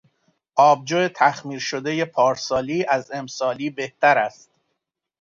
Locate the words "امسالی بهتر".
3.11-4.17